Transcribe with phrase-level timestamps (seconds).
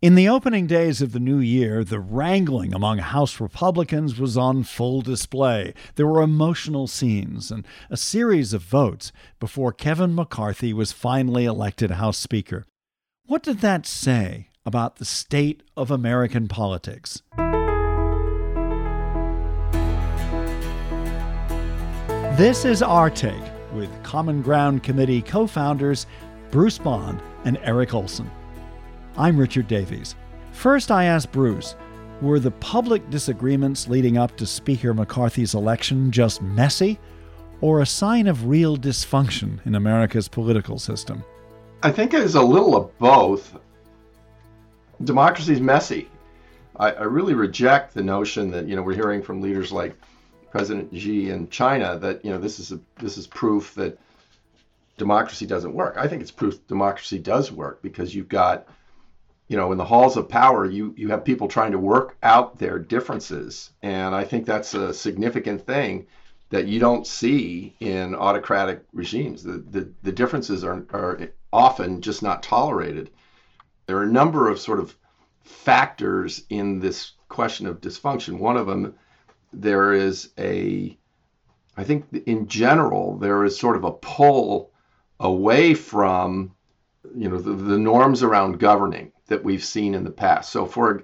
[0.00, 4.62] In the opening days of the new year, the wrangling among House Republicans was on
[4.62, 5.74] full display.
[5.96, 11.90] There were emotional scenes and a series of votes before Kevin McCarthy was finally elected
[11.90, 12.64] House Speaker.
[13.26, 17.20] What did that say about the state of American politics?
[22.36, 23.34] This is Our Take
[23.72, 26.06] with Common Ground Committee co founders
[26.52, 28.30] Bruce Bond and Erik Olsen.
[29.16, 30.14] I'm Richard Davies.
[30.52, 31.76] First, I asked Bruce
[32.20, 36.98] were the public disagreements leading up to Speaker McCarthy's election just messy
[37.60, 41.24] or a sign of real dysfunction in America's political system?
[41.82, 43.56] I think it's a little of both.
[45.04, 46.08] Democracy's messy.
[46.76, 49.96] I, I really reject the notion that you know we're hearing from leaders like
[50.50, 53.98] President Xi in China that you know this is a, this is proof that
[54.96, 55.96] democracy doesn't work.
[55.96, 58.66] I think it's proof democracy does work because you've got
[59.48, 62.58] you know, in the halls of power, you you have people trying to work out
[62.58, 66.06] their differences, and I think that's a significant thing
[66.50, 69.42] that you don't see in autocratic regimes.
[69.42, 73.10] The the, the differences are are often just not tolerated.
[73.86, 74.94] There are a number of sort of
[75.42, 78.38] factors in this question of dysfunction.
[78.38, 78.94] One of them,
[79.52, 80.96] there is a,
[81.76, 84.72] I think in general, there is sort of a pull
[85.20, 86.54] away from,
[87.14, 90.50] you know, the, the norms around governing that we've seen in the past.
[90.50, 91.02] So for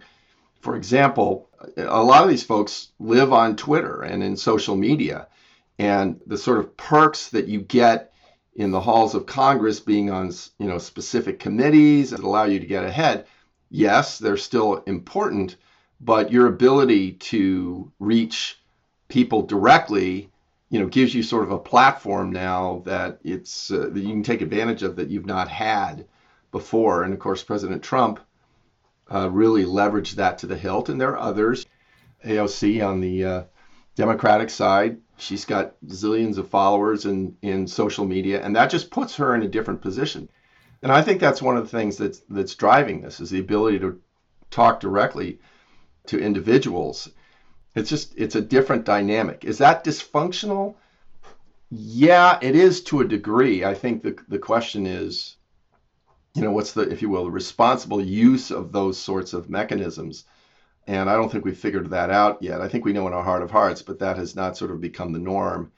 [0.61, 5.29] for example, a lot of these folks live on Twitter and in social media,
[5.79, 8.13] and the sort of perks that you get
[8.57, 12.67] in the halls of Congress being on you know specific committees that allow you to
[12.67, 13.27] get ahead,
[13.71, 15.57] yes, they're still important,
[16.01, 18.59] but your ability to reach
[19.09, 20.31] people directly
[20.71, 24.23] you know gives you sort of a platform now that it's uh, that you can
[24.23, 26.07] take advantage of that you've not had
[26.53, 27.03] before.
[27.03, 28.21] And of course, President Trump
[29.13, 30.89] uh, really leveraged that to the hilt.
[30.89, 31.67] And there are others.
[32.25, 33.43] AOC on the uh,
[33.97, 39.17] Democratic side, she's got zillions of followers in, in social media, and that just puts
[39.17, 40.29] her in a different position.
[40.83, 43.79] And I think that's one of the things that's that's driving this is the ability
[43.81, 44.01] to
[44.51, 45.39] talk directly
[46.07, 47.09] to individuals.
[47.75, 49.45] It's just it's a different dynamic.
[49.45, 50.75] Is that dysfunctional?
[51.71, 53.65] Yeah, it is to a degree.
[53.65, 55.37] I think the the question is
[56.35, 60.25] you know, what's the, if you will, the responsible use of those sorts of mechanisms.
[60.87, 62.61] And I don't think we've figured that out yet.
[62.61, 64.81] I think we know in our heart of hearts, but that has not sort of
[64.81, 65.73] become the norm.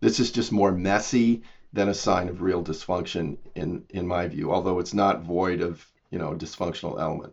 [0.00, 4.52] This is just more messy than a sign of real dysfunction, in in my view.
[4.52, 7.32] Although it's not void of you know dysfunctional element.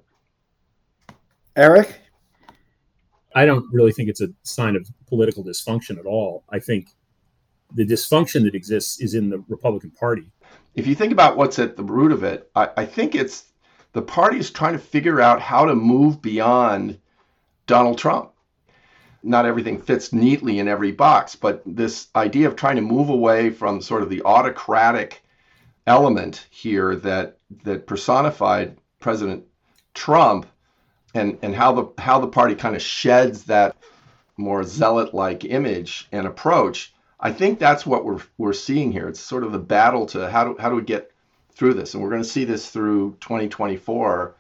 [1.56, 2.00] Erik,
[3.38, 6.44] I don't really think it's a sign of political dysfunction at all.
[6.50, 6.90] I think
[7.74, 10.32] the dysfunction that exists is in the Republican Party
[10.78, 13.52] if you think about what's at the root of it, I, I think it's
[13.94, 17.00] the party is trying to figure out how to move beyond
[17.66, 18.32] Donald Trump.
[19.24, 23.50] Not everything fits neatly in every box, but this idea of trying to move away
[23.50, 25.24] from sort of the autocratic
[25.88, 29.46] element here that that personified President
[29.96, 30.46] Trump
[31.14, 33.76] and and how the how the party kind of sheds that
[34.38, 39.08] more zealot like image and approach I think that's what we're we're seeing here.
[39.08, 41.12] It's sort of the battle to how do how do we get
[41.52, 44.36] through this, and we're going to see this through 2024.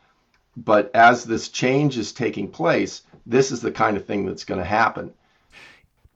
[0.56, 4.60] But as this change is taking place, this is the kind of thing that's going
[4.60, 5.14] to happen.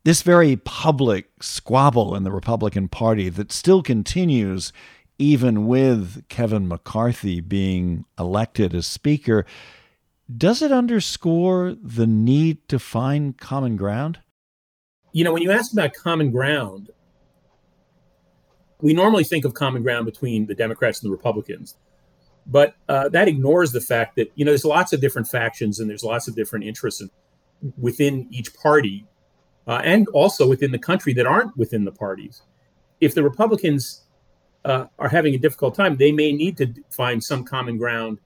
[0.04, 4.74] This very public squabble in the Republican Party that still continues
[5.20, 9.46] even with Kevin McCarthy being elected as Speaker,
[10.38, 14.20] does it underscore the need to find common ground?
[15.14, 16.90] you know, when you ask about common ground,
[18.80, 21.76] we normally think of common ground between the Democrats and the Republicans.
[22.48, 25.90] But uh, that ignores the fact that, you know, there's lots of different factions and
[25.90, 27.04] there's lots of different interests
[27.78, 29.06] within each party
[29.68, 32.42] uh, and also within the country that aren't within the parties.
[33.00, 34.06] If the Republicans
[34.66, 38.20] uh, are having a difficult time, they may need to find some common ground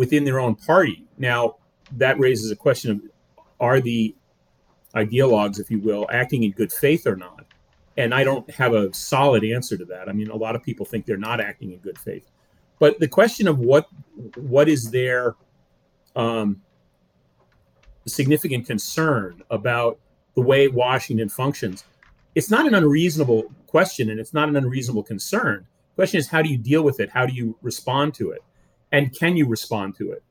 [0.00, 1.04] within their own party.
[1.18, 1.56] Now,
[1.98, 3.02] that raises a question of
[3.60, 4.14] are the
[4.94, 7.44] ideologues, if you will, acting in good faith or not.
[7.98, 10.08] And I don't have a solid answer to that.
[10.08, 12.30] I mean, a lot of people think they're not acting in good faith.
[12.78, 13.88] But the question of what
[14.36, 15.36] what is their
[16.16, 16.62] um,
[18.06, 19.98] significant concern about
[20.34, 21.84] the way Washington functions,
[22.34, 25.66] it's not an unreasonable question and it's not an unreasonable concern.
[25.90, 27.10] The question is, how do you deal with it?
[27.10, 28.42] How do you respond to it?
[28.92, 30.22] And can you respond to it?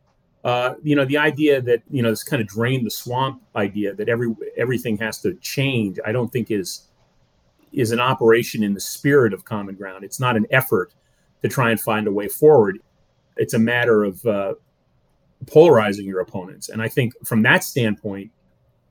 [0.44, 3.94] uh, you know, the idea that you know this kind of drain the swamp idea
[3.94, 6.88] that every everything has to change, I don't think is
[7.74, 10.04] is an operation in the spirit of common ground.
[10.04, 10.94] It's not an effort
[11.42, 12.80] to try and find a way forward.
[13.36, 14.54] It's a matter of uh,
[15.46, 16.70] polarizing your opponents.
[16.70, 18.32] And I think from that standpoint,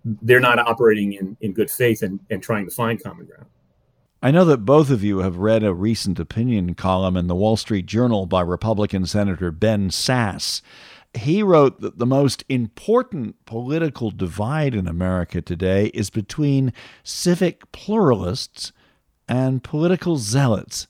[0.05, 3.47] they're not operating in, in good faith and, and trying to find common ground.
[4.20, 7.56] I know that both of you have read a recent opinion column in the Wall
[7.56, 10.61] Street Journal by Republican Senator Ben Sasse.
[11.15, 16.73] He wrote that the most important political divide in America today is between
[17.05, 18.73] civic pluralists
[19.29, 20.88] and political zealots.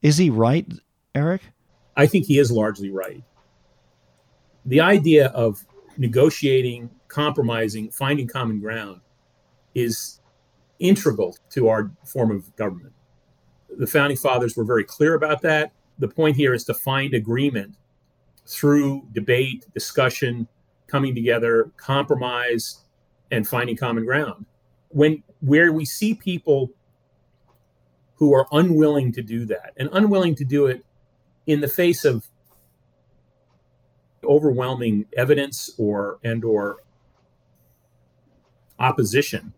[0.00, 0.66] Is he right,
[1.14, 1.42] Erik?
[1.98, 3.22] I think he is largely right.
[4.64, 5.66] The idea of
[5.98, 9.02] negotiating, compromising, finding common ground
[9.74, 10.20] is
[10.78, 12.92] integral to our form of government.
[13.78, 15.72] The founding fathers were very clear about that.
[15.98, 17.76] The point here is to find agreement
[18.46, 20.46] through debate, discussion,
[20.86, 22.84] coming together, compromise,
[23.30, 24.46] and finding common ground.
[24.88, 26.70] When where we see people
[28.14, 30.84] who are unwilling to do that and unwilling to do it
[31.46, 32.26] in the face of
[34.24, 36.78] overwhelming evidence or and or
[38.78, 39.52] opposition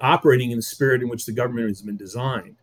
[0.00, 2.56] operating in the spirit in which the government has been designed.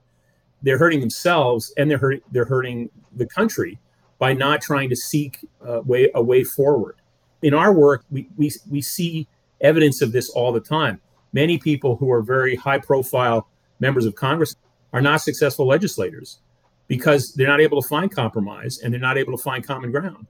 [0.62, 3.80] They're hurting themselves and they're hurt, they're hurting the country
[4.20, 6.96] by not trying to seek a way a way forward.
[7.42, 9.28] In our work we, we we see
[9.62, 11.02] evidence of this all the time.
[11.34, 13.48] Many people who are very high profile
[13.80, 14.56] members of congress
[14.94, 16.40] are not successful legislators
[16.88, 20.28] because they're not able to find compromise and they're not able to find common ground.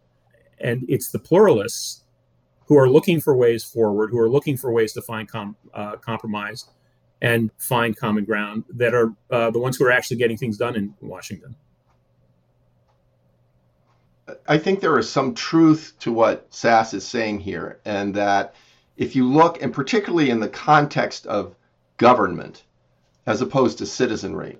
[0.59, 2.03] And it's the pluralists
[2.65, 5.97] who are looking for ways forward, who are looking for ways to find com- uh,
[5.97, 6.69] compromise
[7.23, 10.75] and find common ground that are uh, the ones who are actually getting things done
[10.75, 11.55] in Washington.
[14.47, 18.53] I think there is some truth to what Sasse is saying here, and that
[18.97, 21.55] if you look, and particularly in the context of
[21.97, 22.63] government,
[23.25, 24.57] as opposed to citizenry.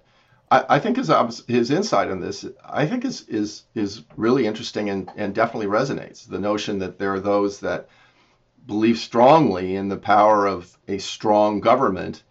[0.49, 1.11] I, I think his
[1.47, 6.27] his insight on this, I think is is is really interesting and, and definitely resonates.
[6.27, 7.89] The notion that there are those that
[8.65, 12.23] believe strongly in the power of a strong government,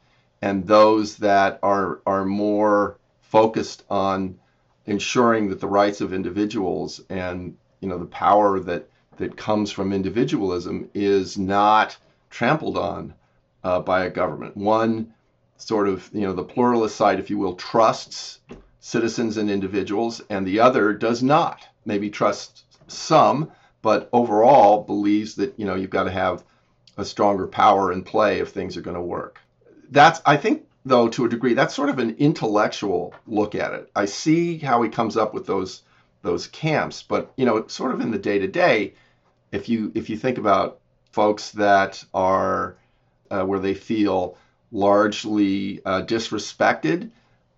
[0.43, 4.39] and those that are are more focused on
[4.87, 9.93] ensuring that the rights of individuals and you know the power that that comes from
[9.93, 11.97] individualism is not
[12.31, 13.15] trampled on
[13.63, 14.57] uh, by a government.
[14.57, 15.15] One
[15.59, 18.41] sort of, you know, the pluralist side, if you will, trusts
[18.81, 21.67] citizens and individuals, and the other does not.
[21.85, 26.43] Maybe trusts some, but overall believes that, you know, you've got to have
[26.97, 29.42] a stronger power in play if things are going to work.
[29.93, 33.91] That's, I think, though, to a degree, that's sort of an intellectual look at it.
[33.95, 35.83] I see how he comes up with those
[36.23, 38.95] those camps, but you know, sort of in the day to day,
[39.51, 40.79] if you if you think about
[41.11, 42.77] folks that are
[43.31, 44.39] uh, where they feel
[44.71, 47.11] largely uh, disrespected.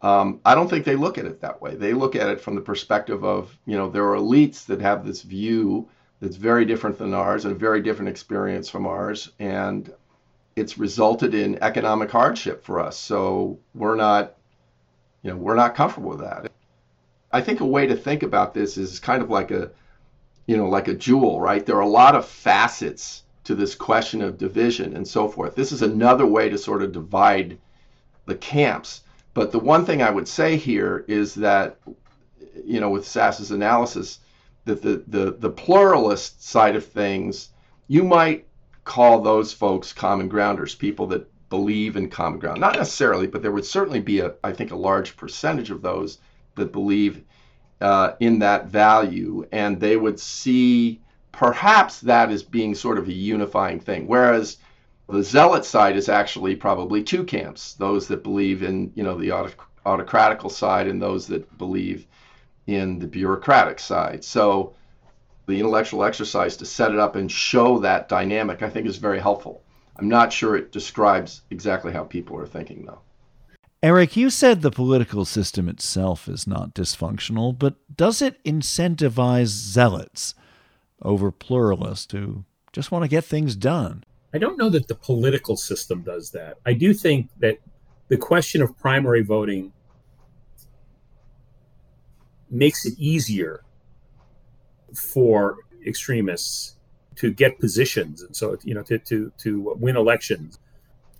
[0.03, 1.77] Um, I don't think they look at it that way.
[1.77, 5.07] They look at it from the perspective of, you know, there are elites that have
[5.07, 5.89] this view
[6.21, 9.31] that's very different than ours and a very different experience from ours.
[9.39, 9.91] And
[10.57, 12.97] it's resulted in economic hardship for us.
[12.97, 14.35] So we're not,
[15.23, 16.51] you know, we're not comfortable with that.
[17.33, 19.71] I think a way to think about this is kind of like a,
[20.47, 21.65] you know, like a jewel, right?
[21.65, 25.55] There are a lot of facets to this question of division and so forth.
[25.55, 27.59] This is another way to sort of divide
[28.27, 29.03] the camps.
[29.35, 31.79] But the one thing I would say here is that,
[32.65, 34.21] you know, with Sasse's analysis,
[34.65, 37.51] that the, the, the pluralist side of things,
[37.89, 38.47] you might
[38.85, 42.61] call those folks common grounders, people that believe in common ground.
[42.61, 46.19] Not necessarily, but there would certainly be, a, I think, a large percentage of those
[46.57, 47.23] that believe
[47.81, 51.01] uh, in that value, and they would see
[51.33, 54.07] perhaps that is being sort of a unifying thing.
[54.07, 54.59] Whereas
[55.09, 59.29] the zealot side is actually probably two camps: those that believe in you know the
[59.85, 62.07] autocratical side, and those that believe
[62.67, 64.25] in the bureaucratic side.
[64.25, 64.75] So
[65.47, 69.21] the intellectual exercise to set it up and show that dynamic, I think, is very
[69.21, 69.63] helpful.
[69.97, 73.01] I'm not sure it describes exactly how people are thinking, though.
[73.83, 80.35] Erik, you said the political system itself is not dysfunctional, but does it incentivize zealots?
[81.05, 84.05] over pluralists who just want to get things done.
[84.33, 86.59] I don't know that the political system does that.
[86.67, 87.59] I do think that
[88.09, 89.73] the question of primary voting
[92.51, 93.63] makes it easier
[94.95, 96.77] for extremists
[97.17, 100.59] to get positions and so you know to to to win elections.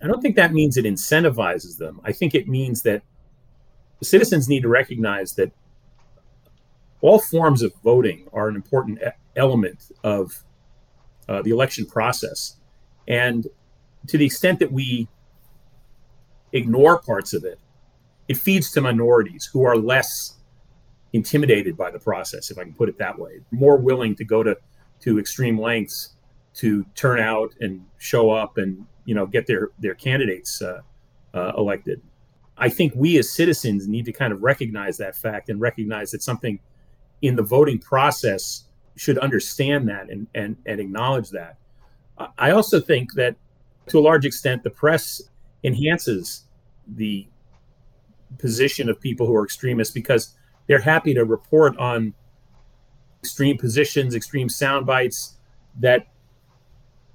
[0.01, 2.01] I don't think that means it incentivizes them.
[2.03, 3.01] I think it means that
[4.03, 5.51] citizens need to recognize that
[7.01, 8.99] all forms of voting are an important
[9.35, 10.43] element of
[11.29, 12.57] uh, the election process.
[13.07, 13.47] And
[14.07, 15.07] to the extent that we
[16.51, 17.59] ignore parts of it,
[18.27, 20.35] it feeds to minorities who are less
[21.15, 24.43] intimidated by the process, if I can put it that way, more willing to go
[24.43, 24.57] to
[24.99, 26.11] to extreme lengths
[26.55, 30.81] to turn out and show up and you know get their their candidates uh,
[31.33, 32.01] uh, elected.
[32.57, 36.21] I think we as citizens need to kind of recognize that fact and recognize that
[36.21, 36.59] something
[37.21, 38.65] in the voting process
[38.97, 41.57] should understand that and and, and acknowledge that.
[42.37, 43.35] I also think that
[43.87, 45.21] to a large extent the press
[45.63, 46.43] enhances
[46.87, 47.25] the
[48.37, 50.35] position of people who are extremists because
[50.67, 52.13] they're happy to report on
[53.21, 55.37] extreme positions, extreme sound bites
[55.79, 56.07] that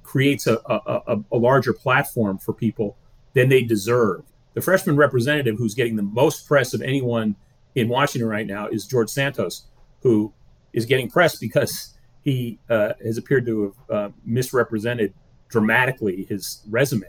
[0.03, 2.97] creates a, a, a, larger platform for people
[3.35, 4.25] than they deserve.
[4.55, 7.37] The freshman representative who's getting the most press of anyone
[7.77, 9.67] in Washington right now is George Santos,
[10.03, 10.33] who
[10.73, 15.15] is getting press because he uh, has appeared to have uh, misrepresented
[15.49, 17.07] dramatically his resume.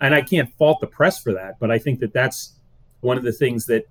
[0.00, 2.54] And I can't fault the press for that, but I think that that's
[3.00, 3.86] one of the things that,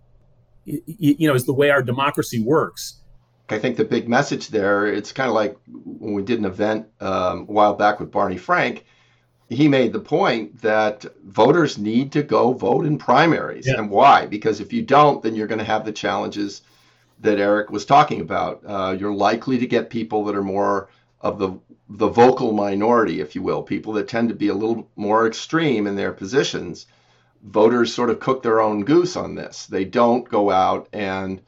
[0.65, 3.01] you know, is the way our democracy works
[3.49, 6.87] I think the big message there, it's kind of like when we did an event
[6.99, 8.85] um, a while back with Barney Frank,
[9.49, 13.67] he made the point that voters need to go vote in primaries.
[13.67, 13.77] Yeah.
[13.77, 14.25] And why?
[14.25, 16.63] Because if you don't, then you're going to have the challenges
[17.19, 18.63] that Erik was talking about.
[18.65, 20.89] Uh, you're likely to get people that are more
[21.21, 24.89] of the the vocal minority, if you will, people that tend to be a little
[24.95, 26.87] more extreme in their positions.
[27.45, 29.67] Voters sort of cook their own goose on this.
[29.67, 31.41] They don't go out and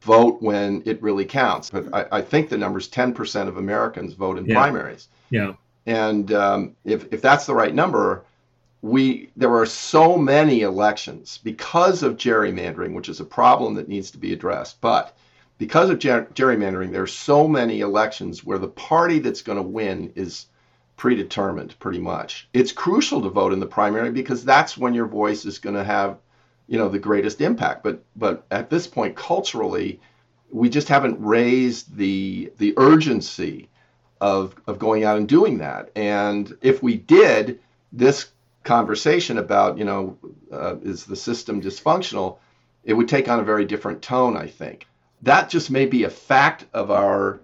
[0.00, 1.70] vote when it really counts.
[1.70, 4.54] But I, I think the number is 10% of Americans vote in yeah.
[4.54, 5.08] primaries.
[5.30, 5.54] Yeah.
[5.86, 8.24] And um, if, if that's the right number,
[8.82, 14.10] we there are so many elections because of gerrymandering, which is a problem that needs
[14.10, 14.80] to be addressed.
[14.80, 15.16] But
[15.58, 19.62] because of ger- gerrymandering, there are so many elections where the party that's going to
[19.62, 20.46] win is
[21.02, 22.48] predetermined pretty much.
[22.52, 25.82] It's crucial to vote in the primary because that's when your voice is going to
[25.82, 26.18] have
[26.68, 27.82] you know the greatest impact.
[27.82, 30.00] But but at this point culturally
[30.52, 33.68] we just haven't raised the the urgency
[34.20, 35.90] of of going out and doing that.
[35.96, 37.58] And if we did
[37.92, 38.30] this
[38.62, 40.16] conversation about you know
[40.52, 42.38] uh, is the system dysfunctional
[42.84, 44.86] it would take on a very different tone i think.
[45.22, 47.40] That just may be a fact of our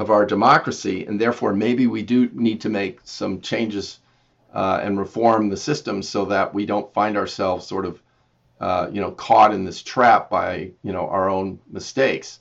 [0.00, 3.98] of our democracy and therefore maybe we do need to make some changes
[4.54, 8.00] uh, and reform the system so that we don't find ourselves sort of
[8.60, 12.40] uh, you know, caught in this trap by, you know, our own mistakes.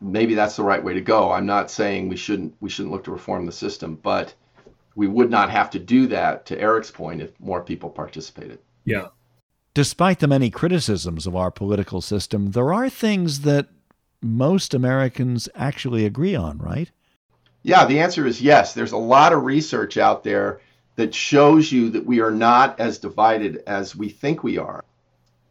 [0.00, 1.30] Maybe that's the right way to go.
[1.30, 4.34] I'm not saying we shouldn't we shouldn't look to reform the system, but
[4.96, 8.58] we would not have to do that to Erik's point if more people participated.
[8.84, 9.08] Yeah.
[9.74, 13.68] Despite the many criticisms of our political system, there are things that
[14.22, 16.90] most Americans actually agree on, right?
[17.62, 18.74] Yeah, the answer is yes.
[18.74, 20.60] There's a lot of research out there
[20.96, 24.84] that shows you that we are not as divided as we think we are.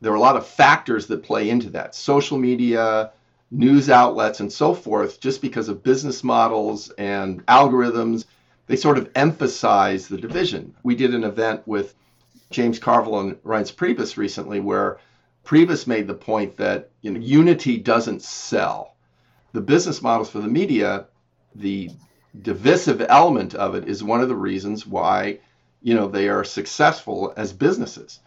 [0.02, 3.12] There are a lot of factors that play into that social media,
[3.52, 8.26] news outlets, and so forth, just because of business models and algorithms.
[8.68, 10.76] They sort of emphasize the division.
[10.84, 11.96] We did an event with
[12.52, 15.00] James Carville and Reince Priebus recently where
[15.50, 18.94] Priebus made the point that you know, unity doesn't sell.
[19.52, 21.08] The business models for the media,
[21.56, 21.90] the
[22.40, 25.40] divisive element of it is one of the reasons why
[25.82, 28.20] you know they are successful as businesses.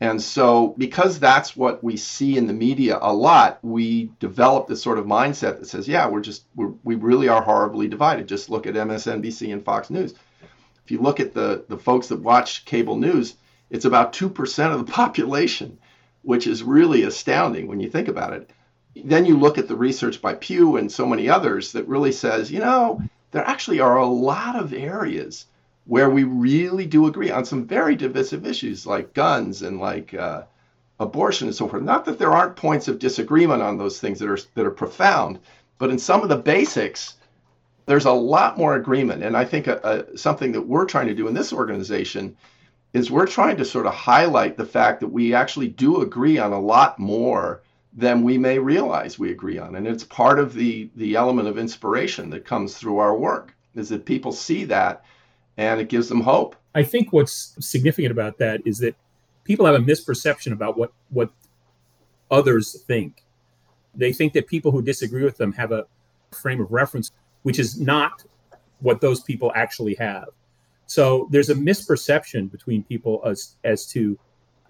[0.00, 4.82] And so because that's what we see in the media a lot we develop this
[4.82, 8.26] sort of mindset that says yeah we're just we're, we really are horribly divided.
[8.26, 10.14] Just look at msnbc and fox news.
[10.86, 13.36] If you look at the the folks that watch cable news
[13.68, 15.78] it's about 2% of the population
[16.22, 18.50] which is really astounding when you think about it
[19.04, 22.50] then you look at the research by pew and so many others that really says
[22.50, 23.02] you know
[23.32, 25.46] there actually are a lot of areas
[25.86, 30.42] where we really do agree on some very divisive issues like guns and like uh,
[31.00, 31.82] abortion and so forth.
[31.82, 35.40] Not that there aren't points of disagreement on those things that are that are profound,
[35.78, 37.14] but in some of the basics,
[37.86, 39.22] there's a lot more agreement.
[39.22, 41.52] And I think a, uh, a, uh, something that we're trying to do in this
[41.52, 42.36] organization
[42.92, 46.52] is we're trying to sort of highlight the fact that we actually do agree on
[46.52, 47.62] a lot more
[47.94, 49.76] than we may realize we agree on.
[49.76, 53.88] And it's part of the, the element of inspiration that comes through our work, is
[53.88, 55.04] that people see that
[55.56, 56.56] and it gives them hope.
[56.74, 58.94] I think what's significant about that is that
[59.44, 61.30] people have a misperception about what, what
[62.30, 63.24] others think.
[63.94, 65.86] They think that people who disagree with them have a
[66.30, 67.10] frame of reference,
[67.42, 68.24] which is not
[68.80, 70.28] what those people actually have.
[70.86, 74.18] So there's a misperception between people as, as to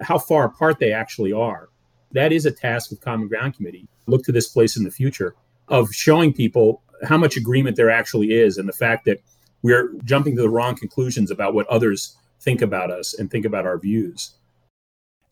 [0.01, 1.69] how far apart they actually are
[2.13, 3.89] that is a task of Common Ground Committee.
[4.07, 5.35] Look to this place in the future
[5.69, 9.21] of showing people how much agreement there actually is and the fact that
[9.63, 13.65] we're jumping to the wrong conclusions about what others think about us and think about
[13.65, 14.35] our views.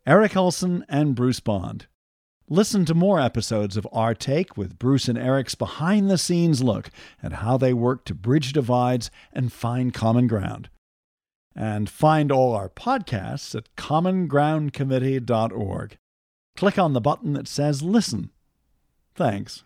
[0.07, 1.87] Erik Olsen and Bruce Bond.
[2.52, 6.90] Listen to more episodes of Our Take with Bruce and Erik's behind the scenes look
[7.23, 10.69] at how they work to bridge divides and find common ground.
[11.54, 15.97] And find all our podcasts at commongroundcommittee.org.
[16.57, 18.30] Click on the button that says Listen.
[19.14, 19.62] Thanks.